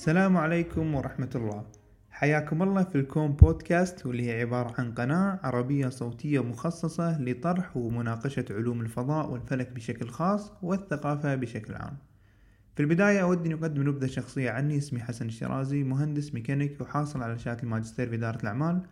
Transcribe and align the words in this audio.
السلام 0.00 0.36
عليكم 0.36 0.94
ورحمة 0.94 1.30
الله. 1.34 1.64
حياكم 2.10 2.62
الله 2.62 2.84
في 2.84 2.94
الكون 2.94 3.32
بودكاست 3.32 4.06
واللي 4.06 4.30
هي 4.30 4.40
عبارة 4.40 4.74
عن 4.78 4.94
قناة 4.94 5.40
عربية 5.42 5.88
صوتية 5.88 6.42
مخصصة 6.42 7.22
لطرح 7.22 7.76
ومناقشة 7.76 8.44
علوم 8.50 8.80
الفضاء 8.80 9.30
والفلك 9.30 9.72
بشكل 9.72 10.08
خاص 10.08 10.52
والثقافة 10.62 11.34
بشكل 11.34 11.74
عام. 11.74 11.96
في 12.76 12.82
البداية 12.82 13.22
أود 13.22 13.46
أن 13.46 13.52
أقدم 13.52 13.88
نبذة 13.88 14.06
شخصية 14.06 14.50
عني 14.50 14.78
اسمي 14.78 15.00
حسن 15.00 15.26
الشرازي 15.26 15.82
مهندس 15.82 16.34
ميكانيك 16.34 16.80
وحاصل 16.80 17.22
على 17.22 17.38
شهادة 17.38 17.62
الماجستير 17.62 18.08
في 18.08 18.14
إدارة 18.14 18.42
الأعمال. 18.42 18.82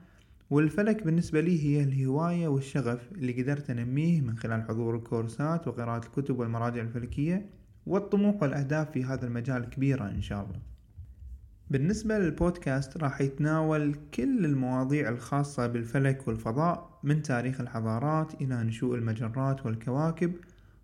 والفلك 0.51 1.03
بالنسبة 1.05 1.41
لي 1.41 1.65
هي 1.65 1.83
الهواية 1.83 2.49
والشغف 2.49 3.13
اللي 3.13 3.43
قدرت 3.43 3.71
أنميه 3.71 4.21
من 4.21 4.37
خلال 4.37 4.63
حضور 4.63 4.97
الكورسات 4.97 5.69
وقراءة 5.69 6.07
الكتب 6.07 6.39
والمراجع 6.39 6.83
الفلكية 6.83 7.47
والطموح 7.87 8.43
والأهداف 8.43 8.91
في 8.91 9.05
هذا 9.05 9.27
المجال 9.27 9.71
كبيرة 9.71 10.09
إن 10.09 10.23
شاء 10.23 10.45
الله. 10.45 10.78
بالنسبة 11.71 12.19
للبودكاست 12.19 12.97
راح 12.97 13.21
يتناول 13.21 13.95
كل 14.15 14.45
المواضيع 14.45 15.09
الخاصة 15.09 15.67
بالفلك 15.67 16.29
والفضاء 16.29 16.99
من 17.03 17.23
تاريخ 17.23 17.61
الحضارات 17.61 18.35
إلى 18.35 18.65
نشوء 18.65 18.95
المجرات 18.95 19.67
والكواكب 19.67 20.33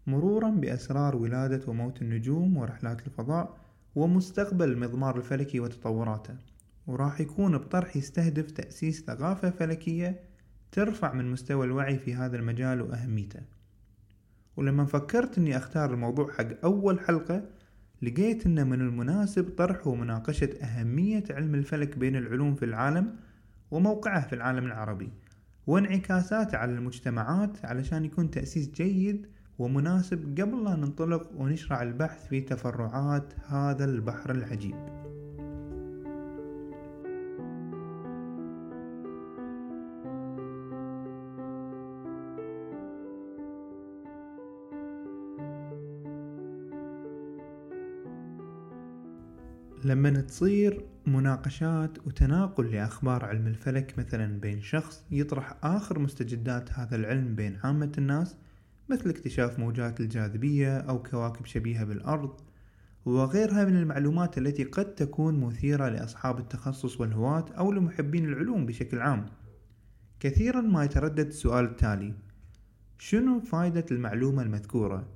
مرورا 0.06 0.50
بأسرار 0.50 1.16
ولادة 1.16 1.60
وموت 1.68 2.02
النجوم 2.02 2.56
ورحلات 2.56 3.06
الفضاء 3.06 3.56
ومستقبل 3.94 4.68
المضمار 4.68 5.16
الفلكي 5.16 5.60
وتطوراته. 5.60 6.34
وراح 6.86 7.20
يكون 7.20 7.58
بطرح 7.58 7.96
يستهدف 7.96 8.50
تأسيس 8.50 9.04
ثقافة 9.04 9.50
فلكية 9.50 10.20
ترفع 10.72 11.12
من 11.12 11.30
مستوى 11.30 11.66
الوعي 11.66 11.98
في 11.98 12.14
هذا 12.14 12.36
المجال 12.36 12.82
وأهميته. 12.82 13.40
ولما 14.56 14.84
فكرت 14.84 15.38
أني 15.38 15.56
أختار 15.56 15.94
الموضوع 15.94 16.32
حق 16.32 16.64
أول 16.64 17.00
حلقة 17.00 17.42
لقيت 18.04 18.46
أن 18.46 18.66
من 18.66 18.80
المناسب 18.80 19.48
طرح 19.58 19.86
ومناقشة 19.86 20.48
أهمية 20.62 21.24
علم 21.30 21.54
الفلك 21.54 21.98
بين 21.98 22.16
العلوم 22.16 22.54
في 22.54 22.64
العالم 22.64 23.16
وموقعه 23.70 24.26
في 24.26 24.34
العالم 24.34 24.66
العربي 24.66 25.12
وانعكاساته 25.66 26.58
على 26.58 26.72
المجتمعات 26.72 27.64
علشان 27.64 28.04
يكون 28.04 28.30
تأسيس 28.30 28.70
جيد 28.70 29.26
ومناسب 29.58 30.40
قبل 30.40 30.64
لا 30.64 30.76
ننطلق 30.76 31.30
ونشرع 31.36 31.82
البحث 31.82 32.28
في 32.28 32.40
تفرعات 32.40 33.32
هذا 33.46 33.84
البحر 33.84 34.30
العجيب. 34.30 35.03
لما 49.84 50.10
تصير 50.10 50.84
مناقشات 51.06 52.06
وتناقل 52.06 52.72
لأخبار 52.72 53.24
علم 53.24 53.46
الفلك 53.46 53.98
مثلا 53.98 54.40
بين 54.40 54.60
شخص 54.60 55.04
يطرح 55.10 55.56
آخر 55.62 55.98
مستجدات 55.98 56.72
هذا 56.72 56.96
العلم 56.96 57.34
بين 57.34 57.58
عامة 57.64 57.92
الناس 57.98 58.36
مثل 58.88 59.10
اكتشاف 59.10 59.58
موجات 59.58 60.00
الجاذبية 60.00 60.78
أو 60.78 61.02
كواكب 61.02 61.46
شبيهة 61.46 61.84
بالأرض 61.84 62.40
وغيرها 63.04 63.64
من 63.64 63.76
المعلومات 63.76 64.38
التي 64.38 64.64
قد 64.64 64.94
تكون 64.94 65.40
مثيرة 65.40 65.88
لأصحاب 65.88 66.38
التخصص 66.38 67.00
والهواة 67.00 67.44
أو 67.58 67.72
لمحبين 67.72 68.24
العلوم 68.24 68.66
بشكل 68.66 68.98
عام 68.98 69.26
كثيرا 70.20 70.60
ما 70.60 70.84
يتردد 70.84 71.26
السؤال 71.26 71.64
التالي 71.64 72.14
شنو 72.98 73.40
فائدة 73.40 73.84
المعلومة 73.90 74.42
المذكورة؟ 74.42 75.08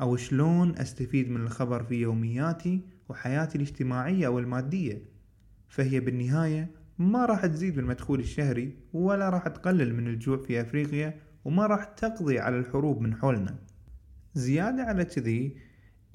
أو 0.00 0.16
شلون 0.16 0.78
أستفيد 0.78 1.30
من 1.30 1.40
الخبر 1.40 1.82
في 1.82 1.94
يومياتي 1.94 2.93
وحياتي 3.08 3.56
الاجتماعية 3.56 4.28
والمادية 4.28 5.02
فهي 5.68 6.00
بالنهاية 6.00 6.70
ما 6.98 7.24
راح 7.24 7.46
تزيد 7.46 7.74
بالمدخول 7.74 8.20
الشهري 8.20 8.76
ولا 8.92 9.28
راح 9.28 9.48
تقلل 9.48 9.94
من 9.94 10.08
الجوع 10.08 10.36
في 10.36 10.60
أفريقيا 10.60 11.14
وما 11.44 11.66
راح 11.66 11.84
تقضي 11.84 12.38
على 12.38 12.58
الحروب 12.58 13.00
من 13.00 13.14
حولنا. 13.14 13.56
زيادة 14.34 14.82
على 14.82 15.04
كذي 15.04 15.56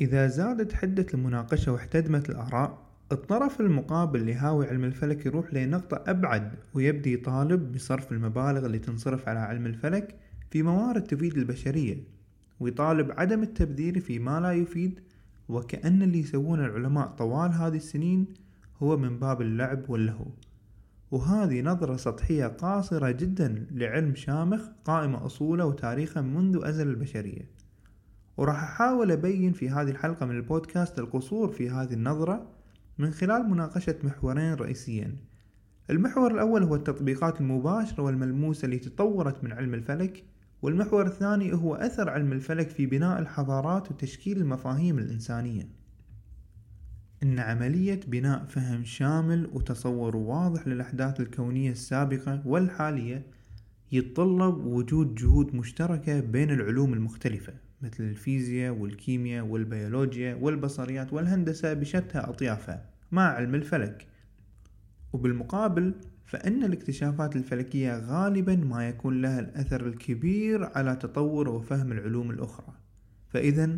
إذا 0.01 0.28
زادت 0.28 0.73
حدة 0.73 1.05
المناقشة 1.13 1.72
واحتدمت 1.72 2.29
الآراء 2.29 2.89
الطرف 3.11 3.61
المقابل 3.61 4.28
لهاوي 4.28 4.67
علم 4.67 4.83
الفلك 4.83 5.25
يروح 5.25 5.53
لنقطة 5.53 6.03
أبعد 6.07 6.51
ويبدي 6.73 7.13
يطالب 7.13 7.72
بصرف 7.72 8.11
المبالغ 8.11 8.66
اللي 8.66 8.79
تنصرف 8.79 9.29
على 9.29 9.39
علم 9.39 9.66
الفلك 9.66 10.16
في 10.51 10.63
موارد 10.63 11.03
تفيد 11.03 11.38
البشرية 11.38 11.97
ويطالب 12.59 13.11
عدم 13.11 13.44
التبذير 13.44 13.99
في 13.99 14.19
ما 14.19 14.39
لا 14.39 14.51
يفيد 14.51 14.99
وكأن 15.49 16.01
اللي 16.01 16.19
يسوونه 16.19 16.65
العلماء 16.65 17.07
طوال 17.07 17.53
هذه 17.53 17.75
السنين 17.75 18.27
هو 18.83 18.97
من 18.97 19.19
باب 19.19 19.41
اللعب 19.41 19.89
واللهو. 19.89 20.25
وهذه 21.11 21.61
نظرة 21.61 21.95
سطحية 21.95 22.47
قاصرة 22.47 23.11
جدا 23.11 23.67
لعلم 23.71 24.15
شامخ 24.15 24.61
قائم 24.85 25.15
أصوله 25.15 25.65
وتاريخه 25.65 26.21
منذ 26.21 26.59
أزل 26.63 26.87
البشرية. 26.87 27.49
وراح 28.37 28.63
أحاول 28.63 29.11
أبين 29.11 29.53
في 29.53 29.69
هذه 29.69 29.89
الحلقة 29.89 30.25
من 30.25 30.35
البودكاست 30.35 30.99
القصور 30.99 31.51
في 31.51 31.69
هذه 31.69 31.93
النظرة 31.93 32.47
من 32.97 33.11
خلال 33.11 33.49
مناقشة 33.49 33.95
محورين 34.03 34.53
رئيسيين. 34.53 35.17
المحور 35.89 36.31
الأول 36.31 36.63
هو 36.63 36.75
التطبيقات 36.75 37.41
المباشرة 37.41 38.03
والملموسة 38.03 38.66
اللي 38.66 38.77
تطورت 38.77 39.43
من 39.43 39.51
علم 39.51 39.73
الفلك 39.73 40.23
والمحور 40.62 41.06
الثاني 41.06 41.53
هو 41.53 41.75
أثر 41.75 42.09
علم 42.09 42.31
الفلك 42.34 42.70
في 42.70 42.86
بناء 42.86 43.20
الحضارات 43.20 43.92
وتشكيل 43.92 44.38
المفاهيم 44.38 45.00
الإنسانية. 45.00 45.70
إن 47.24 47.40
عملية 47.40 48.00
بناء 48.08 48.46
فهم 48.46 48.84
شامل 48.84 49.50
وتصور 49.53 50.16
واضح 50.16 50.68
للأحداث 50.68 51.20
الكونية 51.20 51.72
السابقة 51.72 52.42
والحالية 52.46 53.25
يتطلب 53.92 54.66
وجود 54.66 55.16
جهود 55.16 55.56
مشتركة 55.56 56.20
بين 56.20 56.52
العلوم 56.52 56.94
المختلفة 56.94 57.53
مثل 57.81 58.03
الفيزياء 58.03 58.74
والكيمياء 58.74 59.46
والبيولوجيا 59.46 60.36
والبصريات 60.36 61.14
والهندسة 61.14 61.74
بشتى 61.74 62.18
أطيافها 62.18 62.86
مع 63.12 63.24
علم 63.24 63.56
الفلك. 63.56 64.08
وبالمقابل 65.14 65.94
فإن 66.29 66.63
الاكتشافات 66.63 67.35
الفلكية 67.35 68.00
غالبا 68.00 68.56
ما 68.56 68.88
يكون 68.88 69.22
لها 69.22 69.40
الأثر 69.40 69.88
الكبير 69.88 70.63
على 70.63 70.95
تطور 70.95 71.50
وفهم 71.50 71.91
العلوم 71.91 72.31
الأخرى. 72.31 72.73
فإذا 73.28 73.78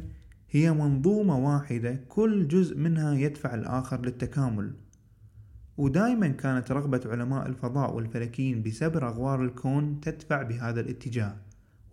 هي 0.49 0.71
منظومة 0.71 1.37
واحدة 1.37 1.99
كل 2.09 2.47
جزء 2.47 2.77
منها 2.77 3.13
يدفع 3.13 3.55
الآخر 3.55 4.05
للتكامل. 4.05 4.73
ودائما 5.77 6.27
كانت 6.27 6.71
رغبة 6.71 7.01
علماء 7.05 7.47
الفضاء 7.47 7.93
والفلكيين 7.93 8.63
بسبر 8.63 9.07
أغوار 9.07 9.43
الكون 9.43 10.01
تدفع 10.01 10.41
بهذا 10.41 10.81
الاتجاه 10.81 11.35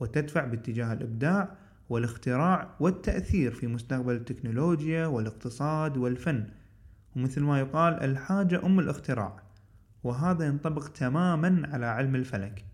وتدفع 0.00 0.44
باتجاه 0.44 0.92
الإبداع 0.92 1.56
والاختراع 1.88 2.76
والتأثير 2.80 3.52
في 3.52 3.66
مستقبل 3.66 4.14
التكنولوجيا 4.14 5.06
والاقتصاد 5.06 5.96
والفن. 5.96 6.46
ومثل 7.16 7.42
ما 7.42 7.58
يقال 7.58 7.94
الحاجة 7.94 8.66
أم 8.66 8.78
الاختراع. 8.78 9.47
وهذا 10.04 10.46
ينطبق 10.46 10.88
تماما 10.88 11.68
على 11.72 11.86
علم 11.86 12.14
الفلك. 12.14 12.64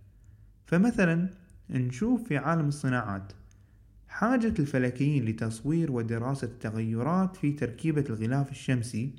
فمثلا 0.67 1.31
نشوف 1.71 2.29
في 2.29 2.37
عالم 2.37 2.69
الصناعات 2.69 3.33
حاجة 4.09 4.55
الفلكيين 4.59 5.25
لتصوير 5.25 5.93
ودراسة 5.93 6.47
التغيرات 6.47 7.37
في 7.37 7.53
تركيبة 7.53 8.05
الغلاف 8.11 8.51
الشمسي 8.51 9.15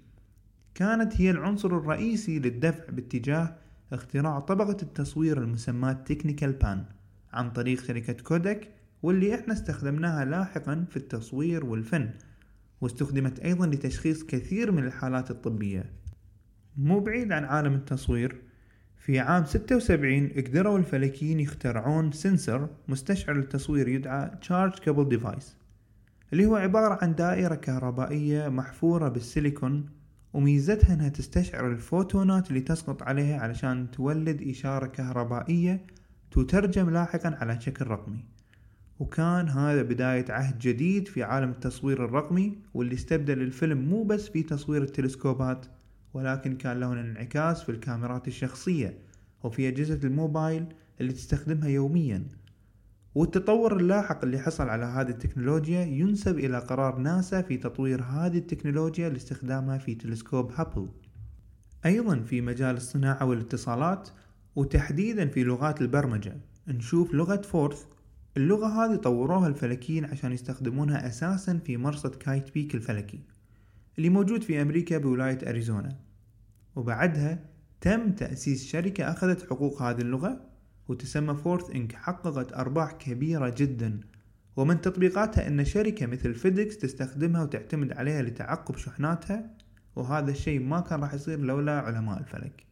كانت 0.75 1.21
هي 1.21 1.31
العنصر 1.31 1.77
الرئيسي 1.77 2.39
للدفع 2.39 2.83
باتجاه 2.89 3.55
اختراع 3.93 4.39
طبقة 4.39 4.77
التصوير 4.81 5.37
المسماة 5.37 5.93
تكنيكال 5.93 6.51
بان 6.51 6.85
عن 7.33 7.51
طريق 7.51 7.83
شركة 7.83 8.13
كودك 8.13 8.71
واللي 9.03 9.35
إحنا 9.35 9.53
استخدمناها 9.53 10.25
لاحقا 10.25 10.85
في 10.89 10.97
التصوير 10.97 11.65
والفن 11.65 12.09
واستخدمت 12.81 13.39
أيضا 13.39 13.67
لتشخيص 13.67 14.23
كثير 14.23 14.71
من 14.71 14.83
الحالات 14.83 15.31
الطبية. 15.31 15.91
مو 16.77 16.99
بعيد 16.99 17.31
عن 17.31 17.45
عالم 17.45 17.73
التصوير 17.73 18.41
في 18.97 19.19
عام 19.19 19.45
76 19.45 20.27
قدروا 20.27 20.77
الفلكيين 20.77 21.39
يخترعون 21.39 22.11
سنسر 22.11 22.69
مستشعر 22.87 23.35
للتصوير 23.35 23.87
يدعى 23.87 24.31
Charge 24.41 24.75
Couple 24.75 25.17
Device 25.17 25.45
اللي 26.33 26.45
هو 26.45 26.55
عبارة 26.55 26.99
عن 27.01 27.15
دائرة 27.15 27.55
كهربائية 27.55 28.49
محفورة 28.49 29.09
بالسيليكون 29.09 29.89
وميزتها 30.33 30.93
إنها 30.93 31.09
تستشعر 31.09 31.71
الفوتونات 31.71 32.49
اللي 32.49 32.61
تسقط 32.61 33.03
عليها 33.03 33.39
علشان 33.39 33.91
تولد 33.91 34.41
إشارة 34.41 34.87
كهربائية 34.87 35.85
تترجم 36.31 36.89
لاحقا 36.89 37.37
على 37.41 37.61
شكل 37.61 37.87
رقمي. 37.87 38.25
وكان 38.99 39.49
هذا 39.49 39.81
بداية 39.81 40.25
عهد 40.29 40.59
جديد 40.59 41.07
في 41.07 41.23
عالم 41.23 41.49
التصوير 41.49 42.05
الرقمي 42.05 42.57
واللي 42.73 42.95
استبدل 42.95 43.41
الفيلم 43.41 43.77
مو 43.77 44.03
بس 44.03 44.29
في 44.29 44.43
تصوير 44.43 44.81
التلسكوبات 44.81 45.65
ولكن 46.15 46.57
كان 46.57 46.79
له 46.79 46.93
انعكاس 46.93 47.63
في 47.63 47.69
الكاميرات 47.69 48.27
الشخصية 48.27 48.97
وفي 49.43 49.67
أجهزة 49.67 49.99
الموبايل 50.03 50.65
اللي 51.01 51.13
تستخدمها 51.13 51.67
يوميا. 51.67 52.23
والتطور 53.15 53.77
اللاحق 53.77 54.23
اللي 54.23 54.39
حصل 54.39 54.69
على 54.69 54.85
هذه 54.85 55.09
التكنولوجيا 55.09 55.81
ينسب 55.81 56.39
إلى 56.39 56.59
قرار 56.59 56.97
ناسا 56.97 57.41
في 57.41 57.57
تطوير 57.57 58.03
هذه 58.03 58.37
التكنولوجيا 58.37 59.09
لاستخدامها 59.09 59.77
في 59.77 59.95
تلسكوب 59.95 60.51
هابل. 60.51 60.89
أيضا 61.85 62.19
في 62.19 62.41
مجال 62.41 62.75
الصناعة 62.75 63.25
والاتصالات 63.25 64.09
وتحديدا 64.55 65.27
في 65.27 65.43
لغات 65.43 65.81
البرمجة. 65.81 66.37
نشوف 66.67 67.13
لغة 67.13 67.41
Forth. 67.41 67.85
اللغة 68.37 68.67
هذه 68.67 68.95
طوروها 68.95 69.47
الفلكيين 69.47 70.05
عشان 70.05 70.31
يستخدمونها 70.31 71.07
أساسا 71.07 71.59
في 71.65 71.77
مرصد 71.77 72.15
Kitt 72.15 72.53
Peak 72.53 72.75
الفلكي 72.75 73.19
اللي 73.97 74.09
موجود 74.09 74.43
في 74.43 74.61
أمريكا 74.61 74.97
بولاية 74.97 75.49
أريزونا. 75.49 76.04
وبعدها 76.75 77.39
تم 77.81 78.11
تأسيس 78.11 78.65
شركة 78.65 79.11
أخذت 79.11 79.49
حقوق 79.49 79.81
هذه 79.81 80.01
اللغة 80.01 80.41
وتسمى 80.87 81.35
Forth 81.35 81.71
Inc 81.71 81.95
حققت 81.95 82.53
أرباح 82.53 82.91
كبيرة 82.91 83.53
جدا. 83.57 83.99
ومن 84.55 84.81
تطبيقاتها 84.81 85.47
أن 85.47 85.65
شركة 85.65 86.05
مثل 86.05 86.33
فيديكس 86.33 86.77
تستخدمها 86.77 87.43
وتعتمد 87.43 87.93
عليها 87.93 88.21
لتعقب 88.21 88.77
شحناتها 88.77 89.49
وهذا 89.95 90.31
الشيء 90.31 90.59
ما 90.59 90.79
كان 90.79 90.99
راح 90.99 91.13
يصير 91.13 91.39
لولا 91.39 91.79
علماء 91.79 92.19
الفلك. 92.19 92.65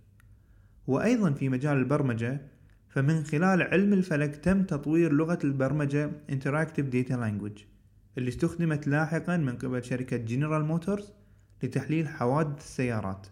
وأيضا 0.88 1.32
في 1.32 1.50
مجال 1.50 1.78
البرمجة 1.78 2.42
فمن 2.90 3.24
خلال 3.24 3.62
علم 3.62 3.94
الفلك 3.94 4.36
تم 4.36 4.64
تطوير 4.64 5.14
لغة 5.14 5.40
البرمجة 5.44 6.12
Interactive 6.32 6.94
Data 6.94 7.14
Language 7.14 7.62
اللي 8.18 8.30
استخدمت 8.30 8.88
لاحقا 8.88 9.38
من 9.38 9.58
قبل 9.58 9.84
شركة 9.84 10.18
جنرال 10.18 10.66
موتورز 10.66 11.14
لتحليل 11.64 12.08
حوادث 12.08 12.58
السيارات. 12.58 13.28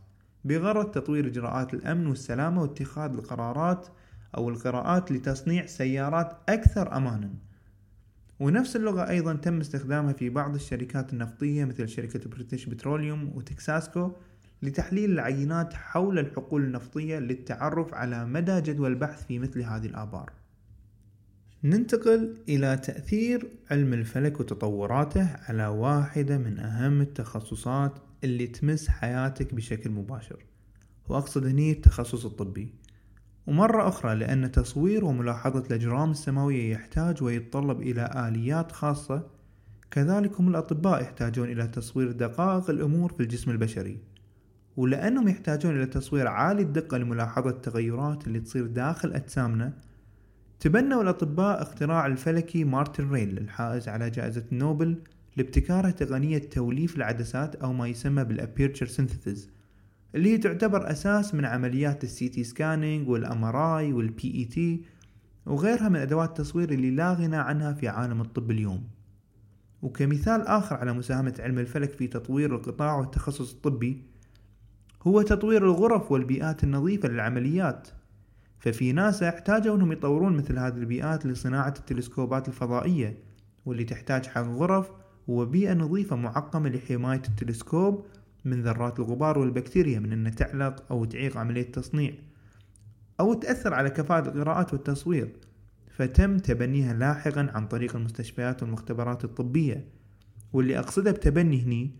بغرض 0.45 0.91
تطوير 0.91 1.27
إجراءات 1.27 1.73
الأمن 1.73 2.07
والسلامة 2.07 2.61
واتخاذ 2.61 3.13
القرارات 3.13 3.87
أو 4.37 4.49
القراءات 4.49 5.11
لتصنيع 5.11 5.65
سيارات 5.65 6.37
أكثر 6.49 6.97
أمانا. 6.97 7.33
ونفس 8.39 8.75
اللغة 8.75 9.09
أيضا 9.09 9.33
تم 9.33 9.59
استخدامها 9.59 10.13
في 10.13 10.29
بعض 10.29 10.55
الشركات 10.55 11.13
النفطية 11.13 11.65
مثل 11.65 11.89
شركة 11.89 12.29
بريتش 12.29 12.65
بتروليوم 12.65 13.31
وتكساكو 13.35 14.11
لتحليل 14.61 15.11
العينات 15.11 15.73
حول 15.73 16.19
الحقول 16.19 16.63
النفطية 16.63 17.19
للتعرف 17.19 17.93
على 17.93 18.25
مدى 18.25 18.61
جدوى 18.61 18.87
البحث 18.87 19.25
في 19.25 19.39
مثل 19.39 19.61
هذه 19.61 19.85
الآبار. 19.85 20.31
ننتقل 21.63 22.37
إلى 22.49 22.77
تأثير 22.77 23.49
علم 23.71 23.93
الفلك 23.93 24.39
وتطوراته 24.39 25.27
على 25.47 25.67
واحدة 25.67 26.37
من 26.37 26.59
أهم 26.59 27.01
التخصصات 27.01 27.99
اللي 28.23 28.47
تمس 28.47 28.87
حياتك 28.87 29.53
بشكل 29.53 29.89
مباشر. 29.89 30.45
وأقصد 31.09 31.45
هني 31.45 31.71
التخصص 31.71 32.25
الطبي. 32.25 32.73
ومرة 33.47 33.87
أخرى 33.87 34.15
لأن 34.15 34.51
تصوير 34.51 35.05
وملاحظة 35.05 35.59
الأجرام 35.67 36.11
السماوية 36.11 36.71
يحتاج 36.71 37.23
ويتطلب 37.23 37.81
إلى 37.81 38.27
آليات 38.27 38.71
خاصة 38.71 39.27
كذلك 39.91 40.39
هم 40.39 40.47
الأطباء 40.47 41.01
يحتاجون 41.01 41.51
إلى 41.51 41.67
تصوير 41.67 42.11
دقائق 42.11 42.69
الأمور 42.69 43.13
في 43.13 43.23
الجسم 43.23 43.51
البشري. 43.51 43.99
ولأنهم 44.77 45.27
يحتاجون 45.27 45.75
إلى 45.75 45.85
تصوير 45.85 46.27
عالي 46.27 46.61
الدقة 46.61 46.97
لملاحظة 46.97 47.49
التغيرات 47.49 48.27
اللي 48.27 48.39
تصير 48.39 48.67
داخل 48.67 49.13
أجسامنا 49.13 49.73
تبنوا 50.59 51.03
الأطباء 51.03 51.61
اختراع 51.61 52.05
الفلكي 52.05 52.63
مارتن 52.63 53.09
رايل 53.09 53.37
الحائز 53.37 53.87
على 53.87 54.09
جائزة 54.09 54.43
نوبل 54.51 54.97
لابتكاره 55.37 55.89
تقنية 55.89 56.37
توليف 56.37 56.97
العدسات 56.97 57.55
أو 57.55 57.73
ما 57.73 57.87
يسمى 57.87 58.23
بال 58.23 58.36
aperture 58.36 58.85
synthesis 58.85 59.49
اللي 60.15 60.33
هي 60.33 60.37
تعتبر 60.37 60.91
أساس 60.91 61.35
من 61.35 61.45
عمليات 61.45 62.03
ال 62.03 62.29
CT 62.29 62.43
scanning 62.43 63.09
وال 63.09 63.22
MRI 63.22 63.42
وال 63.42 63.55
PET 63.55 64.81
وغيرها 65.45 65.89
من 65.89 65.99
أدوات 65.99 66.29
التصوير 66.29 66.71
اللي 66.71 66.91
لا 66.91 67.13
غنى 67.13 67.35
عنها 67.35 67.73
في 67.73 67.87
عالم 67.87 68.21
الطب 68.21 68.51
اليوم. 68.51 68.87
وكمثال 69.81 70.41
آخر 70.41 70.75
على 70.75 70.93
مساهمة 70.93 71.35
علم 71.39 71.59
الفلك 71.59 71.91
في 71.91 72.07
تطوير 72.07 72.55
القطاع 72.55 72.95
والتخصص 72.95 73.53
الطبي 73.53 74.03
هو 75.03 75.21
تطوير 75.21 75.63
الغرف 75.63 76.11
والبيئات 76.11 76.63
النظيفة 76.63 77.09
للعمليات. 77.09 77.87
ففي 78.59 78.91
ناسا 78.91 79.29
احتاجوا 79.29 79.75
أنهم 79.75 79.91
يطورون 79.91 80.37
مثل 80.37 80.59
هذه 80.59 80.77
البيئات 80.77 81.25
لصناعة 81.25 81.73
التلسكوبات 81.79 82.47
الفضائية 82.47 83.17
واللي 83.65 83.83
تحتاج 83.83 84.25
حق 84.25 84.41
غرف 84.41 84.91
وبيئة 85.27 85.73
نظيفة 85.73 86.15
معقمة 86.15 86.69
لحماية 86.69 87.21
التلسكوب 87.27 88.05
من 88.45 88.61
ذرات 88.61 88.99
الغبار 88.99 89.39
والبكتيريا 89.39 89.99
من 89.99 90.13
أن 90.13 90.35
تعلق 90.35 90.83
أو 90.91 91.05
تعيق 91.05 91.37
عملية 91.37 91.61
التصنيع 91.61 92.13
أو 93.19 93.33
تأثر 93.33 93.73
على 93.73 93.89
كفاءة 93.89 94.29
القراءات 94.29 94.73
والتصوير 94.73 95.31
فتم 95.91 96.37
تبنيها 96.37 96.93
لاحقا 96.93 97.51
عن 97.53 97.67
طريق 97.67 97.95
المستشفيات 97.95 98.63
والمختبرات 98.63 99.23
الطبية. 99.23 99.85
واللي 100.53 100.79
أقصده 100.79 101.11
بتبني 101.11 101.61
هني 101.63 101.91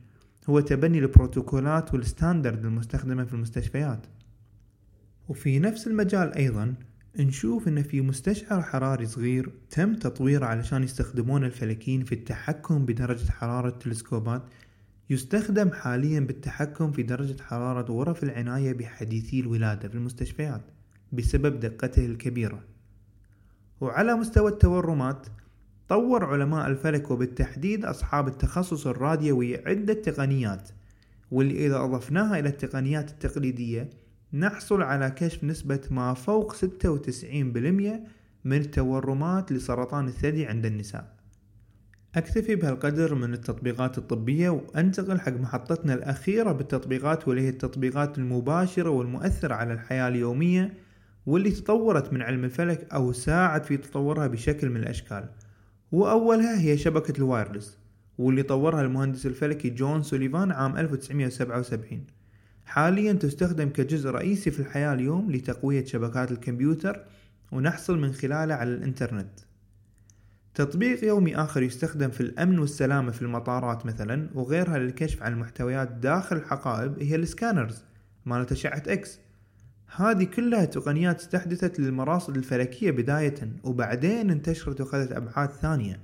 هو 0.50 0.60
تبني 0.60 1.00
البروتوكولات 1.00 1.94
والستاندرد 1.94 2.66
المستخدمة 2.66 3.24
في 3.24 3.34
المستشفيات. 3.34 4.08
وفي 5.30 5.60
نفس 5.60 5.88
المجال 5.88 6.34
أيضا 6.34 6.76
نشوف 7.20 7.68
إن 7.68 7.84
في 7.84 8.02
مستشعر 8.02 8.62
حراري 8.62 9.06
صغير 9.06 9.52
تم 9.70 9.96
تطويره 9.96 10.46
علشان 10.46 10.84
يستخدمون 10.84 11.44
الفلكيين 11.44 12.04
في 12.04 12.16
التحكم 12.16 12.86
بدرجة 12.86 13.32
حرارة 13.32 13.68
التلسكوبات 13.70 14.44
يستخدم 15.10 15.72
حاليا 15.72 16.20
بالتحكم 16.20 16.92
في 16.92 17.04
درجة 17.04 17.42
حرارة 17.42 17.92
غرف 17.92 18.24
العناية 18.24 18.74
بحديثي 18.74 19.40
الولادة 19.40 19.90
في 19.90 19.96
المستشفيات 19.96 20.62
بسبب 21.12 21.60
دقته 21.60 22.06
الكبيرة. 22.06 22.64
وعلى 23.82 24.16
مستوى 24.16 24.52
التورمات 24.52 25.28
طور 25.90 26.26
علماء 26.26 26.68
الفلك 26.68 27.12
وبالتحديد 27.12 27.86
أصحاب 27.86 28.28
التخصص 28.28 28.88
الراديوي 28.88 29.68
عدة 29.68 29.94
تقنيات 29.94 30.70
واللي 31.32 31.66
إذا 31.66 31.78
أضفناها 31.78 32.40
إلى 32.40 32.50
التقنيات 32.50 33.10
التقليدية 33.10 33.90
نحصل 34.34 34.82
على 34.82 35.10
كشف 35.10 35.44
نسبة 35.44 35.82
ما 35.90 36.14
فوق 36.14 36.56
96% 36.56 36.66
من 38.46 38.58
التورمات 38.58 39.52
لسرطان 39.52 40.08
الثدي 40.08 40.46
عند 40.46 40.66
النساء. 40.66 41.14
أكتفي 42.16 42.56
بهالقدر 42.56 43.16
من 43.16 43.34
التطبيقات 43.34 43.98
الطبية 43.98 44.50
وأنتقل 44.50 45.20
حق 45.20 45.32
محطتنا 45.32 45.94
الأخيرة 45.94 46.52
بالتطبيقات 46.52 47.28
واللي 47.28 47.42
هي 47.42 47.50
التطبيقات 47.50 48.18
المباشرة 48.18 48.90
والمؤثرة 48.90 49.54
على 49.54 49.74
الحياة 49.74 50.08
اليومية 50.08 50.74
واللي 51.26 51.52
تطورت 51.52 52.14
من 52.14 52.22
علم 52.22 52.44
الفلك 52.44 52.94
أو 52.94 53.12
ساعد 53.12 53.64
في 53.64 53.78
تطورها 53.78 54.28
بشكل 54.28 54.70
من 54.70 54.78
الأشكال. 54.78 55.30
وأولها 55.92 56.60
هي 56.60 56.78
شبكة 56.78 57.18
ال 57.18 57.24
wireless 57.24 57.78
واللي 58.18 58.44
طورها 58.44 58.82
المهندس 58.82 59.26
الفلكي 59.26 59.70
جون 59.70 60.04
سوليفان 60.04 60.52
عام 60.52 60.78
1977 60.78 62.21
حاليا 62.72 63.14
تستخدم 63.14 63.70
كجزء 63.70 64.10
رئيسي 64.10 64.52
في 64.52 64.60
الحياة 64.60 64.94
اليوم 64.94 65.32
لتقوية 65.32 65.86
شبكات 65.86 66.32
الكمبيوتر 66.32 67.04
ونحصل 67.52 68.00
من 68.00 68.14
خلالها 68.14 68.56
على 68.56 68.74
الإنترنت. 68.74 69.40
تطبيق 70.54 71.04
يومي 71.04 71.36
آخر 71.36 71.64
يستخدم 71.64 72.10
في 72.10 72.22
الأمن 72.22 72.60
والسلامة 72.60 73.12
في 73.12 73.22
المطارات 73.22 73.86
مثلا 73.86 74.30
وغيرها 74.34 74.78
للكشف 74.78 75.24
عن 75.24 75.34
المحتويات 75.34 75.92
داخل 75.92 76.36
الحقائب 76.36 77.04
هي 77.04 77.16
ال 77.16 77.23
scanners 77.23 77.84
مالت 78.26 78.52
أشعة 78.52 78.84
إكس 78.88 79.20
هذه 79.96 80.24
كلها 80.24 80.66
تقنيات 80.66 81.20
استحدثت 81.20 81.80
للمراصد 81.80 82.38
الفلكية 82.38 82.92
بداية 82.92 83.36
وبعدين 83.64 84.30
انتشرت 84.30 84.82
وأخذت 84.82 85.12
أبعاد 85.12 85.50
ثانية. 85.50 86.00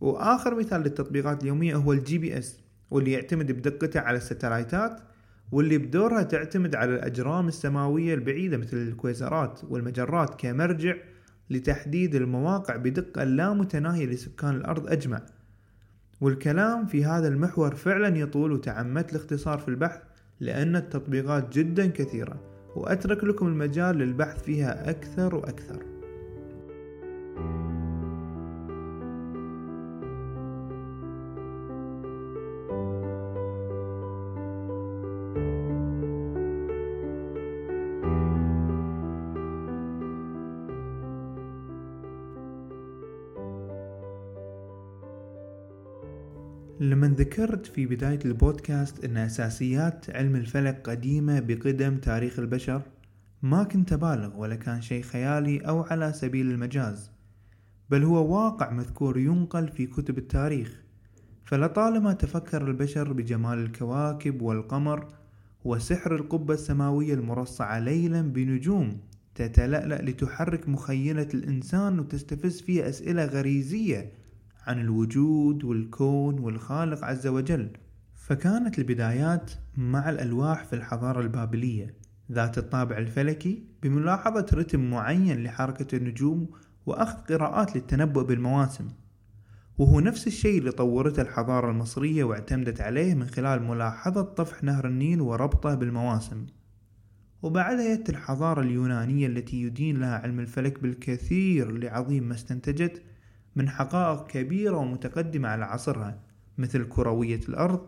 وآخر 0.00 0.54
مثال 0.54 0.80
للتطبيقات 0.80 1.42
اليومية 1.42 1.74
هو 1.76 1.92
ال 1.92 2.18
GPS 2.18 2.58
واللي 2.90 3.12
يعتمد 3.12 3.52
بدقته 3.52 4.00
على 4.00 4.16
الستلايتات 4.16 5.07
واللي 5.52 5.78
بدورها 5.78 6.22
تعتمد 6.22 6.74
على 6.74 6.94
الأجرام 6.94 7.48
السماوية 7.48 8.14
البعيدة 8.14 8.56
مثل 8.56 8.76
الكويزرات 8.76 9.60
والمجرات 9.68 10.40
كمرجع 10.40 10.94
لتحديد 11.50 12.14
المواقع 12.14 12.76
بدقة 12.76 13.24
لا 13.24 13.52
متناهية 13.52 14.06
لسكان 14.06 14.56
الأرض 14.56 14.92
أجمع. 14.92 15.22
والكلام 16.20 16.86
في 16.86 17.04
هذا 17.04 17.28
المحور 17.28 17.74
فعلا 17.74 18.18
يطول 18.18 18.52
وتعمدت 18.52 19.12
الاختصار 19.12 19.58
في 19.58 19.68
البحث 19.68 20.00
لأن 20.40 20.76
التطبيقات 20.76 21.58
جدا 21.58 21.86
كثيرة 21.86 22.40
وأترك 22.76 23.24
لكم 23.24 23.46
المجال 23.46 23.98
للبحث 23.98 24.42
فيها 24.42 24.90
أكثر 24.90 25.34
وأكثر. 25.34 25.97
ذكرت 47.18 47.66
في 47.66 47.86
بداية 47.86 48.18
البودكاست 48.24 49.04
أن 49.04 49.16
أساسيات 49.16 50.10
علم 50.10 50.36
الفلك 50.36 50.88
قديمة 50.88 51.40
بقدم 51.40 51.96
تاريخ 51.96 52.38
البشر. 52.38 52.82
ما 53.42 53.64
كنت 53.64 53.92
أبالغ 53.92 54.36
ولا 54.36 54.54
كان 54.54 54.80
شيء 54.80 55.02
خيالي 55.02 55.58
أو 55.60 55.82
على 55.82 56.12
سبيل 56.12 56.50
المجاز 56.50 57.10
بل 57.90 58.04
هو 58.04 58.34
واقع 58.36 58.70
مذكور 58.70 59.18
ينقل 59.18 59.68
في 59.68 59.86
كتب 59.86 60.18
التاريخ. 60.18 60.82
فلطالما 61.44 62.12
تفكر 62.12 62.68
البشر 62.68 63.12
بجمال 63.12 63.58
الكواكب 63.58 64.42
والقمر 64.42 65.08
وسحر 65.64 66.14
القبة 66.14 66.54
السماوية 66.54 67.14
المرصعة 67.14 67.78
ليلا 67.78 68.22
بنجوم 68.22 69.00
تتلألأ 69.34 70.02
لتحرك 70.02 70.68
مخيلة 70.68 71.28
الإنسان 71.34 71.98
وتستفز 71.98 72.60
فيه 72.60 72.88
أسئلة 72.88 73.24
غريزية 73.24 74.12
عن 74.68 74.80
الوجود 74.80 75.64
والكون 75.64 76.38
والخالق 76.38 77.04
عز 77.04 77.26
وجل. 77.26 77.70
فكانت 78.14 78.78
البدايات 78.78 79.50
مع 79.76 80.10
الألواح 80.10 80.64
في 80.64 80.72
الحضارة 80.72 81.20
البابلية. 81.20 81.94
ذات 82.32 82.58
الطابع 82.58 82.98
الفلكي 82.98 83.64
بملاحظة 83.82 84.46
رتم 84.54 84.90
معين 84.90 85.44
لحركة 85.44 85.96
النجوم 85.96 86.48
وأخذ 86.86 87.18
قراءات 87.18 87.76
للتنبؤ 87.76 88.22
بالمواسم. 88.22 88.88
وهو 89.78 90.00
نفس 90.00 90.26
الشيء 90.26 90.58
اللي 90.58 90.70
طورته 90.70 91.22
الحضارة 91.22 91.70
المصرية 91.70 92.24
واعتمدت 92.24 92.80
عليه 92.80 93.14
من 93.14 93.26
خلال 93.26 93.62
ملاحظة 93.62 94.22
طفح 94.22 94.64
نهر 94.64 94.86
النيل 94.86 95.20
وربطه 95.20 95.74
بالمواسم. 95.74 96.46
وبعدها 97.42 97.84
يأتي 97.84 98.12
الحضارة 98.12 98.60
اليونانية 98.60 99.26
التي 99.26 99.62
يدين 99.62 100.00
لها 100.00 100.18
علم 100.18 100.40
الفلك 100.40 100.82
بالكثير 100.82 101.78
لعظيم 101.78 102.24
ما 102.24 102.34
استنتجت 102.34 103.02
من 103.56 103.68
حقائق 103.68 104.26
كبيرة 104.26 104.76
ومتقدمة 104.76 105.48
على 105.48 105.64
عصرها 105.64 106.18
مثل 106.58 106.88
كروية 106.88 107.40
الأرض 107.48 107.80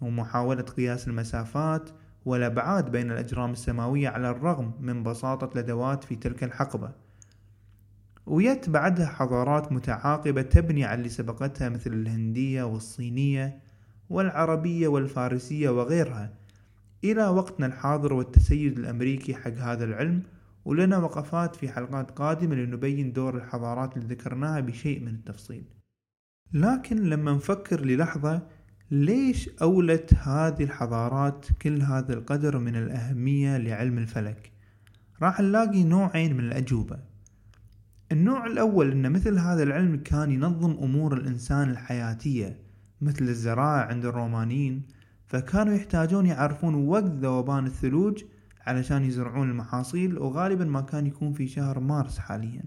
ومحاولة 0.00 0.62
قياس 0.62 1.08
المسافات 1.08 1.90
والأبعاد 2.24 2.90
بين 2.90 3.10
الأجرام 3.10 3.52
السماوية 3.52 4.08
على 4.08 4.30
الرغم 4.30 4.72
من 4.80 5.02
بساطة 5.02 5.52
الأدوات 5.54 6.04
في 6.04 6.16
تلك 6.16 6.44
الحقبة. 6.44 6.92
ويت 8.26 8.70
بعدها 8.70 9.06
حضارات 9.06 9.72
متعاقبة 9.72 10.42
تبني 10.42 10.84
على 10.84 10.98
اللي 10.98 11.08
سبقتها 11.08 11.68
مثل 11.68 11.92
الهندية 11.92 12.62
والصينية 12.62 13.58
والعربية 14.10 14.88
والفارسية 14.88 15.70
وغيرها. 15.70 16.32
إلى 17.04 17.28
وقتنا 17.28 17.66
الحاضر 17.66 18.12
والتسيد 18.12 18.78
الأمريكي 18.78 19.34
حق 19.34 19.52
هذا 19.52 19.84
العلم 19.84 20.22
ولنا 20.66 20.98
وقفات 20.98 21.56
في 21.56 21.68
حلقات 21.68 22.10
قادمة 22.10 22.54
لنبين 22.54 23.12
دور 23.12 23.36
الحضارات 23.36 23.96
اللي 23.96 24.14
ذكرناها 24.14 24.60
بشيء 24.60 25.00
من 25.00 25.08
التفصيل. 25.14 25.64
لكن 26.52 26.96
لما 26.96 27.32
نفكر 27.32 27.80
للحظة 27.80 28.42
ليش 28.90 29.48
أولت 29.62 30.14
هذه 30.14 30.62
الحضارات 30.62 31.46
كل 31.62 31.82
هذا 31.82 32.14
القدر 32.14 32.58
من 32.58 32.76
الأهمية 32.76 33.56
لعلم 33.56 33.98
الفلك؟ 33.98 34.52
راح 35.22 35.40
نلاقي 35.40 35.84
نوعين 35.84 36.36
من 36.36 36.44
الأجوبة. 36.44 36.98
النوع 38.12 38.46
الأول 38.46 38.90
أن 38.90 39.12
مثل 39.12 39.38
هذا 39.38 39.62
العلم 39.62 39.96
كان 39.96 40.30
ينظم 40.30 40.70
أمور 40.70 41.14
الإنسان 41.14 41.70
الحياتية 41.70 42.60
مثل 43.00 43.24
الزراعة 43.24 43.84
عند 43.84 44.04
الرومانيين 44.04 44.82
فكانوا 45.26 45.74
يحتاجون 45.74 46.26
يعرفون 46.26 46.74
وقت 46.74 47.04
ذوبان 47.04 47.66
الثلوج 47.66 48.24
علشان 48.66 49.04
يزرعون 49.04 49.50
المحاصيل 49.50 50.18
وغالبا 50.18 50.64
ما 50.64 50.80
كان 50.80 51.06
يكون 51.06 51.32
في 51.32 51.48
شهر 51.48 51.80
مارس 51.80 52.18
حاليا. 52.18 52.62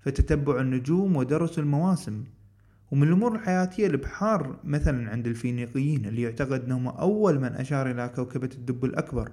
فتتبع 0.00 0.60
النجوم 0.60 1.16
ودرس 1.16 1.58
المواسم. 1.58 2.24
ومن 2.90 3.02
الأمور 3.02 3.34
الحياتية 3.34 3.86
البحار 3.86 4.56
مثلا 4.64 5.10
عند 5.10 5.26
الفينيقيين 5.26 6.04
اللي 6.04 6.22
يعتقد 6.22 6.64
أنهم 6.64 6.88
أول 6.88 7.40
من 7.40 7.52
أشار 7.52 7.90
إلى 7.90 8.08
كوكبة 8.08 8.50
الدب 8.54 8.84
الأكبر 8.84 9.32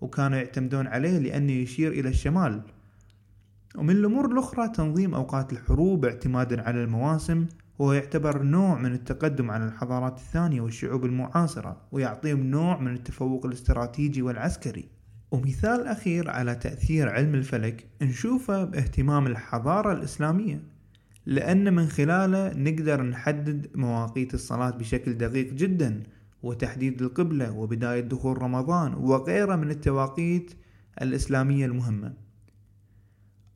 وكانوا 0.00 0.38
يعتمدون 0.38 0.86
عليه 0.86 1.18
لأنه 1.18 1.52
يشير 1.52 1.92
إلى 1.92 2.08
الشمال. 2.08 2.62
ومن 3.76 3.90
الأمور 3.96 4.32
الأخرى 4.32 4.68
تنظيم 4.68 5.14
أوقات 5.14 5.52
الحروب 5.52 6.04
اعتمادا 6.04 6.62
على 6.62 6.84
المواسم 6.84 7.46
وهو 7.78 7.92
يعتبر 7.92 8.42
نوع 8.42 8.78
من 8.78 8.92
التقدم 8.92 9.50
على 9.50 9.64
الحضارات 9.64 10.18
الثانية 10.18 10.60
والشعوب 10.60 11.04
المعاصرة 11.04 11.76
ويعطيهم 11.92 12.40
نوع 12.40 12.80
من 12.80 12.92
التفوق 12.94 13.46
الاستراتيجي 13.46 14.22
والعسكري. 14.22 15.01
ومثال 15.32 15.86
أخير 15.86 16.30
على 16.30 16.54
تأثير 16.54 17.08
علم 17.08 17.34
الفلك 17.34 17.86
نشوفه 18.02 18.64
باهتمام 18.64 19.26
الحضارة 19.26 19.92
الإسلامية 19.92 20.62
لأن 21.26 21.74
من 21.74 21.86
خلاله 21.86 22.52
نقدر 22.56 23.02
نحدد 23.02 23.70
مواقيت 23.74 24.34
الصلاة 24.34 24.70
بشكل 24.70 25.14
دقيق 25.14 25.52
جدا 25.52 26.02
وتحديد 26.42 27.02
القبلة 27.02 27.52
وبداية 27.52 28.00
دخول 28.00 28.42
رمضان 28.42 28.94
وغيرها 28.94 29.56
من 29.56 29.70
التواقيت 29.70 30.54
الإسلامية 31.02 31.66
المهمة. 31.66 32.14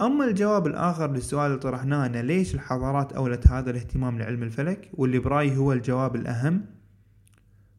أما 0.00 0.25
الجواب 0.25 0.66
الآخر 0.66 1.12
للسؤال 1.12 1.47
اللي 1.47 1.59
طرحناه 1.59 2.06
أن 2.06 2.16
ليش 2.16 2.54
الحضارات 2.54 3.12
أولت 3.12 3.49
هذا 3.49 3.71
الاهتمام 3.71 4.18
لعلم 4.18 4.42
الفلك؟ 4.42 4.90
واللي 4.95 5.18
برأيي 5.18 5.56
هو 5.56 5.73
الجواب 5.73 6.16
الأهم 6.16 6.64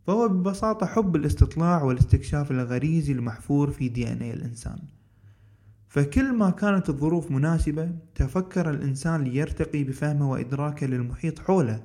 فهو 0.07 0.27
ببساطة 0.27 0.85
حب 0.85 1.15
الاستطلاع 1.15 1.83
والاستكشاف 1.83 2.51
الغريزي 2.51 3.13
المحفور 3.13 3.71
في 3.71 3.89
دي 3.89 4.11
ان 4.11 4.21
اي 4.21 4.33
الإنسان. 4.33 4.79
فكل 5.87 6.33
ما 6.33 6.49
كانت 6.49 6.89
الظروف 6.89 7.31
مناسبة 7.31 7.91
تفكر 8.15 8.69
الإنسان 8.69 9.23
ليرتقي 9.23 9.83
بفهمه 9.83 10.31
وإدراكه 10.31 10.87
للمحيط 10.87 11.39
حوله. 11.39 11.83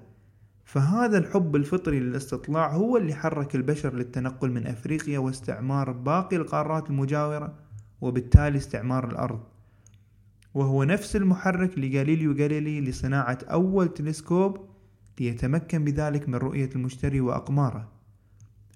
فهذا 0.65 1.19
الحب 1.19 1.57
الفطري 1.57 2.01
للاستطلاع 2.01 2.75
هو 2.75 2.97
اللي 2.97 3.15
حرك 3.15 3.55
البشر 3.55 3.95
للتنقل 3.95 4.51
من 4.51 4.67
أفريقيا 4.67 5.19
واستعمار 5.19 5.93
باقي 5.93 6.37
القارات 6.37 6.91
المجاورة 6.91 7.55
وبالتالي 8.01 8.59
استعمار 8.59 9.11
الأرض. 9.11 9.41
وهو 10.55 10.85
نفس 10.85 11.17
المحرك 11.17 11.79
لجاليليو 11.79 12.35
جاليلي 12.35 12.81
لصناعة 12.81 13.39
أول 13.43 13.89
تلسكوب 13.89 14.59
ليتمكن 15.21 15.85
بذلك 15.85 16.29
من 16.29 16.35
رؤية 16.35 16.71
المشتري 16.75 17.21
وأقماره. 17.21 17.92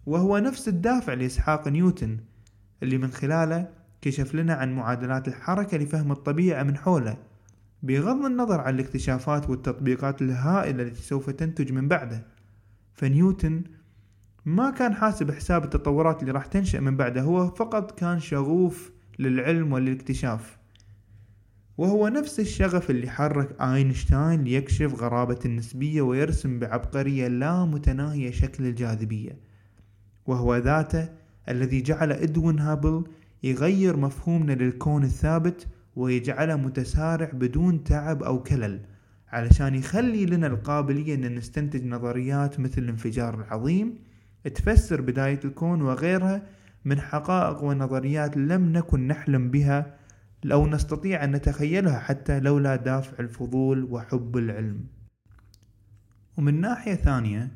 وهو 0.07 0.39
نفس 0.39 0.69
الدافع 0.69 1.15
لإسحاق 1.15 1.69
نيوتن 1.69 2.19
اللي 2.83 2.99
من 2.99 3.11
خلاله 3.11 3.69
كشف 4.03 4.35
لنا 4.35 4.55
عن 4.55 4.75
معادلات 4.75 5.29
الحركة 5.29 5.77
لفهم 5.77 6.13
الطبيعة 6.13 6.63
من 6.63 6.77
حوله 6.77 7.17
بغض 7.83 8.25
النظر 8.25 8.61
عن 8.61 8.75
الاكتشافات 8.75 9.51
والتطبيقات 9.51 10.23
الهائلة 10.23 10.83
التي 10.83 11.03
سوف 11.03 11.31
تنتج 11.31 11.73
من 11.73 11.89
بعده. 11.89 12.27
فنيوتن 12.95 13.65
ما 14.45 14.71
كان 14.71 14.95
حاسب 14.95 15.31
حساب 15.31 15.65
التطورات 15.65 16.21
اللي 16.21 16.33
راح 16.33 16.47
تنشأ 16.47 16.79
من 16.79 16.97
بعده 16.97 17.23
هو 17.23 17.51
فقط 17.51 17.99
كان 17.99 18.21
شغوف 18.21 18.93
للعلم 19.19 19.73
وللاكتشاف 19.73 20.57
وهو 21.79 22.09
نفس 22.09 22.41
الشغف 22.41 22.91
اللي 22.91 23.11
حرك 23.11 23.61
أينشتاين 23.61 24.45
ليكشف 24.45 24.95
غرابة 24.95 25.39
النسبية 25.45 26.03
ويرسم 26.03 26.59
بعبقرية 26.59 27.29
لا 27.29 27.65
متناهية 27.65 28.31
شكل 28.31 28.67
الجاذبية. 28.67 29.46
وهو 30.27 30.57
ذاته 30.57 31.09
الذي 31.49 31.83
جعل 31.83 32.13
إدوين 32.13 32.59
هابل 32.59 33.05
يغير 33.43 33.97
مفهومنا 33.97 34.53
للكون 34.53 35.05
الثابت 35.05 35.67
ويجعله 35.97 36.57
متسارع 36.57 37.31
بدون 37.33 37.85
تعب 37.85 38.23
أو 38.23 38.43
كلل 38.43 38.81
علشان 39.29 39.75
يخلي 39.75 40.27
لنا 40.27 40.47
القابلية 40.47 41.15
أن 41.15 41.35
نستنتج 41.35 41.85
نظريات 41.87 42.61
مثل 42.61 42.83
الانفجار 42.83 43.41
العظيم 43.41 43.99
تفسر 44.55 45.01
بداية 45.01 45.41
الكون 45.45 45.83
وغيرها 45.83 46.43
من 46.85 47.01
حقائق 47.01 47.65
ونظريات 47.65 48.37
لم 48.37 48.73
نكن 48.73 49.07
نحلم 49.07 49.51
بها 49.51 49.97
أو 50.53 50.67
نستطيع 50.67 51.25
أن 51.25 51.33
نتخيلها 51.33 51.99
حتى 51.99 52.41
لولا 52.41 52.77
دافع 52.77 53.19
الفضول 53.21 53.85
وحب 53.85 54.37
العلم. 54.37 54.87
ومن 56.39 56.61
ناحية 56.61 56.95
ثانية 56.95 57.51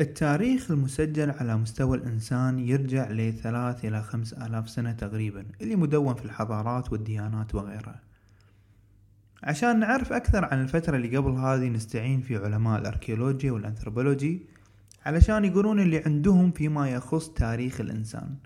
التاريخ 0.00 0.70
المسجل 0.70 1.30
على 1.30 1.56
مستوى 1.56 1.96
الإنسان 1.96 2.58
يرجع 2.58 3.10
لثلاث 3.10 3.84
إلى 3.84 4.02
خمس 4.02 4.32
آلاف 4.32 4.70
سنة 4.70 4.92
تقريبا 4.92 5.44
اللي 5.60 5.76
مدون 5.76 6.14
في 6.14 6.24
الحضارات 6.24 6.92
والديانات 6.92 7.54
وغيرها. 7.54 8.00
عشان 9.42 9.80
نعرف 9.80 10.12
أكثر 10.12 10.44
عن 10.44 10.62
الفترة 10.62 10.96
اللي 10.96 11.16
قبل 11.16 11.30
هذه 11.30 11.68
نستعين 11.68 12.20
في 12.20 12.36
علماء 12.36 12.80
الأركيولوجيا 12.80 13.52
والأنثروبولوجي 13.52 14.46
علشان 15.06 15.44
يقولون 15.44 15.80
اللي 15.80 16.02
عندهم 16.06 16.50
فيما 16.50 16.90
يخص 16.90 17.28
تاريخ 17.28 17.80
الإنسان. 17.80 18.36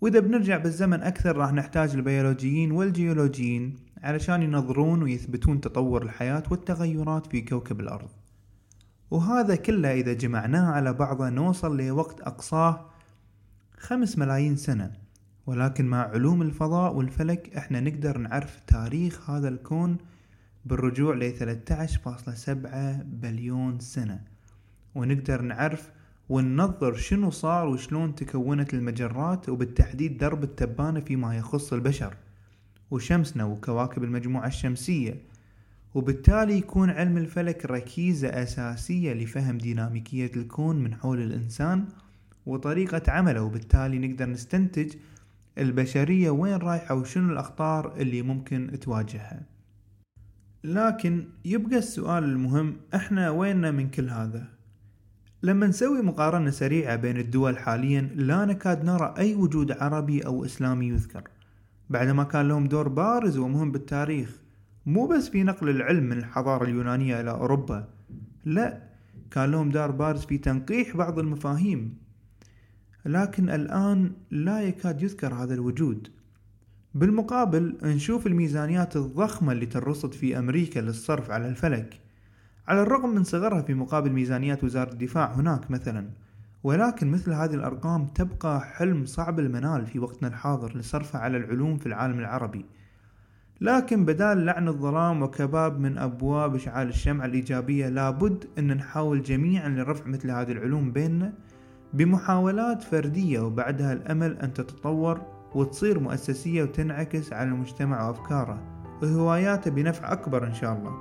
وإذا 0.00 0.20
بنرجع 0.20 0.56
بالزمن 0.56 1.02
أكثر 1.02 1.36
راح 1.36 1.52
نحتاج 1.52 1.90
البيولوجيين 1.94 2.72
والجيولوجيين 2.72 3.76
علشان 4.02 4.42
ينظرون 4.42 5.02
ويثبتون 5.02 5.60
تطور 5.60 6.02
الحياة 6.02 6.42
والتغيرات 6.50 7.26
في 7.26 7.40
كوكب 7.40 7.80
الأرض. 7.80 8.08
وهذا 9.10 9.56
كله 9.56 9.92
إذا 9.92 10.12
جمعناه 10.12 10.70
على 10.70 10.92
بعضه 10.92 11.28
نوصل 11.28 11.80
لوقت 11.80 12.20
أقصاه 12.20 12.86
خمس 13.78 14.18
ملايين 14.18 14.56
سنة. 14.56 14.92
ولكن 15.46 15.86
مع 15.86 15.98
علوم 15.98 16.42
الفضاء 16.42 16.94
والفلك 16.94 17.56
إحنا 17.56 17.80
نقدر 17.80 18.18
نعرف 18.18 18.60
تاريخ 18.66 19.30
هذا 19.30 19.48
الكون 19.48 19.98
بالرجوع 20.64 21.14
ل 21.14 21.32
13.7 21.32 23.02
بليون 23.04 23.78
سنة. 23.78 24.20
ونقدر 24.94 25.42
نعرف 25.42 25.90
وننظر 26.28 26.94
شنو 26.94 27.30
صار 27.30 27.68
وشلون 27.68 28.14
تكونت 28.14 28.74
المجرات 28.74 29.48
وبالتحديد 29.48 30.18
درب 30.18 30.44
التبانة 30.44 31.00
فيما 31.00 31.36
يخص 31.36 31.72
البشر. 31.72 32.16
وشمسنا 32.90 33.44
وكواكب 33.44 34.04
المجموعة 34.04 34.46
الشمسية 34.46 35.22
وبالتالي 35.96 36.58
يكون 36.58 36.90
علم 36.90 37.16
الفلك 37.18 37.66
ركيزة 37.66 38.28
أساسية 38.28 39.12
لفهم 39.12 39.58
ديناميكية 39.58 40.30
الكون 40.36 40.76
من 40.76 40.94
حول 40.94 41.22
الإنسان 41.22 41.84
وطريقة 42.46 43.02
عمله 43.08 43.42
وبالتالي 43.42 43.98
نقدر 43.98 44.26
نستنتج 44.26 44.92
البشرية 45.58 46.30
وين 46.30 46.56
رايحة 46.56 46.94
وشنو 46.94 47.32
الأخطار 47.32 47.96
اللي 47.96 48.22
ممكن 48.22 48.78
تواجهها. 48.80 49.42
لكن 50.64 51.24
يبقى 51.44 51.78
السؤال 51.78 52.24
المهم 52.24 52.76
إحنا 52.94 53.30
ويننا 53.30 53.70
من 53.70 53.90
كل 53.90 54.10
هذا؟ 54.10 54.48
لما 55.42 55.66
نسوي 55.66 56.02
مقارنة 56.02 56.50
سريعة 56.50 56.96
بين 56.96 57.16
الدول 57.16 57.58
حاليا 57.58 58.00
لا 58.14 58.44
نكاد 58.44 58.84
نرى 58.84 59.14
أي 59.18 59.34
وجود 59.34 59.72
عربي 59.72 60.26
أو 60.26 60.44
إسلامي 60.44 60.88
يذكر. 60.88 61.22
بعدما 61.90 62.24
كان 62.24 62.48
لهم 62.48 62.68
دور 62.68 62.88
بارز 62.88 63.38
ومهم 63.38 63.72
بالتاريخ 63.72 64.45
مو 64.86 65.06
بس 65.06 65.28
في 65.28 65.42
نقل 65.42 65.68
العلم 65.68 66.04
من 66.04 66.18
الحضارة 66.18 66.64
اليونانية 66.64 67.20
إلى 67.20 67.30
أوروبا 67.30 67.88
لا 68.44 68.82
كان 69.30 69.50
لهم 69.50 69.70
دور 69.70 69.90
بارز 69.90 70.24
في 70.24 70.38
تنقيح 70.38 70.96
بعض 70.96 71.18
المفاهيم. 71.18 71.98
لكن 73.06 73.50
الآن 73.50 74.12
لا 74.30 74.60
يكاد 74.60 75.02
يذكر 75.02 75.34
هذا 75.34 75.54
الوجود. 75.54 76.08
بالمقابل 76.94 77.76
نشوف 77.82 78.26
الميزانيات 78.26 78.96
الضخمة 78.96 79.52
اللي 79.52 79.66
ترصد 79.66 80.14
في 80.14 80.38
أمريكا 80.38 80.80
للصرف 80.80 81.30
على 81.30 81.48
الفلك. 81.48 82.00
على 82.68 82.82
الرغم 82.82 83.14
من 83.14 83.24
صغرها 83.24 83.62
في 83.62 83.74
مقابل 83.74 84.10
ميزانيات 84.10 84.64
وزارة 84.64 84.92
الدفاع 84.92 85.32
هناك 85.34 85.70
مثلا. 85.70 86.08
ولكن 86.64 87.10
مثل 87.10 87.32
هذه 87.32 87.54
الأرقام 87.54 88.06
تبقى 88.06 88.60
حلم 88.60 89.06
صعب 89.06 89.40
المنال 89.40 89.86
في 89.86 89.98
وقتنا 89.98 90.28
الحاضر 90.28 90.76
لصرفها 90.76 91.20
على 91.20 91.36
العلوم 91.36 91.78
في 91.78 91.86
العالم 91.86 92.18
العربي. 92.18 92.66
لكن 93.60 94.04
بدال 94.04 94.46
لعن 94.46 94.68
الظلام 94.68 95.22
وكباب 95.22 95.80
من 95.80 95.98
أبواب 95.98 96.54
إشعال 96.54 96.88
الشمعة 96.88 97.26
الإيجابية 97.26 97.88
لابد 97.88 98.44
أن 98.58 98.76
نحاول 98.76 99.22
جميعا 99.22 99.68
لرفع 99.68 100.06
مثل 100.06 100.30
هذه 100.30 100.52
العلوم 100.52 100.92
بيننا 100.92 101.32
بمحاولات 101.94 102.82
فردية 102.82 103.40
وبعدها 103.40 103.92
الأمل 103.92 104.36
أن 104.38 104.52
تتطور 104.52 105.20
وتصير 105.54 105.98
مؤسسية 105.98 106.62
وتنعكس 106.62 107.32
على 107.32 107.48
المجتمع 107.48 108.08
وأفكاره. 108.08 108.62
وهواياته 109.02 109.70
بنفع 109.70 110.12
أكبر 110.12 110.46
إن 110.46 110.54
شاء 110.54 110.72
الله. 110.72 110.92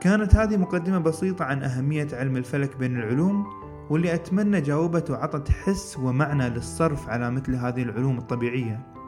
كانت 0.00 0.34
هذه 0.36 0.56
مقدمة 0.56 0.98
بسيطة 0.98 1.44
عن 1.44 1.62
أهمية 1.62 2.08
علم 2.12 2.36
الفلك 2.36 2.76
بين 2.76 2.96
العلوم 2.96 3.46
واللي 3.90 4.14
أتمنى 4.14 4.60
جاوبت 4.60 5.10
وعطت 5.10 5.50
حس 5.50 5.96
ومعنى 5.98 6.48
للصرف 6.48 7.08
على 7.08 7.30
مثل 7.30 7.54
هذه 7.54 7.82
العلوم 7.82 8.18
الطبيعية. 8.18 8.99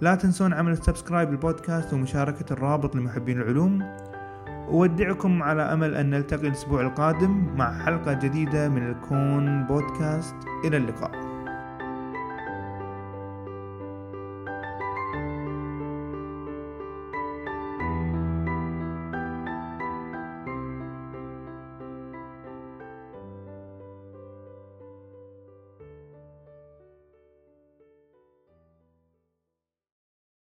لا 0.00 0.14
تنسون 0.14 0.52
عمل 0.52 0.76
سبسكرايب 0.76 1.30
للبودكاست 1.30 1.94
ومشاركة 1.94 2.52
الرابط 2.52 2.96
لمحبين 2.96 3.40
العلوم. 3.40 3.82
أودعكم 4.68 5.42
على 5.42 5.62
أمل 5.62 5.94
أن 5.94 6.10
نلتقي 6.10 6.46
الأسبوع 6.46 6.80
القادم 6.80 7.56
مع 7.56 7.78
حلقة 7.78 8.12
جديدة 8.12 8.68
من 8.68 8.90
الكون 8.90 9.66
بودكاست. 9.66 10.36
إلى 10.64 10.76
اللقاء. 10.76 11.27